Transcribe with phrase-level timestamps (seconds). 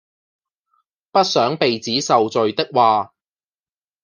[1.11, 3.13] 不想鼻子受罪的話